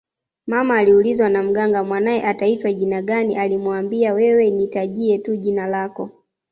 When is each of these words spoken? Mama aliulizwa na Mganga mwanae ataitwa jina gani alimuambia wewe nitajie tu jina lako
Mama 0.47 0.77
aliulizwa 0.77 1.29
na 1.29 1.43
Mganga 1.43 1.83
mwanae 1.83 2.21
ataitwa 2.25 2.73
jina 2.73 3.01
gani 3.01 3.35
alimuambia 3.35 4.13
wewe 4.13 4.49
nitajie 4.51 5.17
tu 5.17 5.35
jina 5.37 5.67
lako 5.67 6.09